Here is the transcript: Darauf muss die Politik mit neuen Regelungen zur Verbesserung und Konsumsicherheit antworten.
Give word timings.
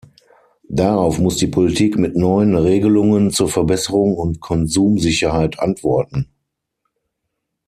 Darauf 0.67 1.19
muss 1.19 1.37
die 1.37 1.45
Politik 1.45 1.95
mit 1.95 2.15
neuen 2.17 2.55
Regelungen 2.55 3.29
zur 3.29 3.47
Verbesserung 3.49 4.15
und 4.15 4.39
Konsumsicherheit 4.41 5.59
antworten. 5.59 6.27